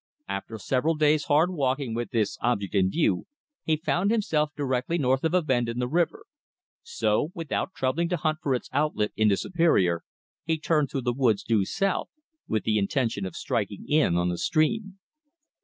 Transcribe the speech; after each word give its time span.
After 0.27 0.57
several 0.57 0.95
days' 0.95 1.25
hard 1.25 1.51
walking 1.51 1.93
with 1.93 2.09
this 2.09 2.35
object 2.41 2.73
in 2.73 2.89
view, 2.89 3.27
he 3.63 3.77
found 3.77 4.09
himself 4.09 4.49
directly 4.57 4.97
north 4.97 5.23
of 5.23 5.35
a 5.35 5.43
bend 5.43 5.69
in 5.69 5.77
the 5.77 5.87
river; 5.87 6.25
so, 6.81 7.29
without 7.35 7.75
troubling 7.75 8.09
to 8.09 8.17
hunt 8.17 8.39
for 8.41 8.55
its 8.55 8.67
outlet 8.73 9.11
into 9.15 9.37
Superior, 9.37 10.01
he 10.43 10.57
turned 10.57 10.89
through 10.89 11.01
the 11.01 11.13
woods 11.13 11.43
due 11.43 11.65
south, 11.65 12.09
with 12.47 12.63
the 12.63 12.79
intention 12.79 13.27
of 13.27 13.35
striking 13.35 13.85
in 13.87 14.17
on 14.17 14.29
the 14.29 14.39
stream. 14.39 14.97